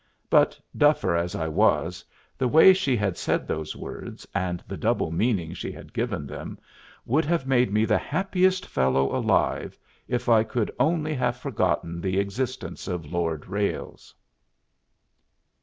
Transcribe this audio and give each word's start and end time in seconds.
But, 0.31 0.59
duffer 0.75 1.15
as 1.15 1.35
I 1.35 1.47
was, 1.47 2.03
the 2.35 2.47
way 2.47 2.73
she 2.73 2.95
had 2.97 3.17
said 3.17 3.47
those 3.47 3.75
words, 3.75 4.27
and 4.33 4.63
the 4.67 4.75
double 4.75 5.11
meaning 5.11 5.53
she 5.53 5.71
had 5.71 5.93
given 5.93 6.25
them, 6.25 6.57
would 7.05 7.23
have 7.25 7.45
made 7.45 7.71
me 7.71 7.85
the 7.85 7.99
happiest 7.99 8.65
fellow 8.65 9.15
alive 9.15 9.77
if 10.07 10.27
I 10.27 10.41
could 10.43 10.71
only 10.79 11.13
have 11.13 11.37
forgotten 11.37 12.01
the 12.01 12.17
existence 12.17 12.87
of 12.87 13.11
Lord 13.13 13.45
Ralles. 13.45 14.15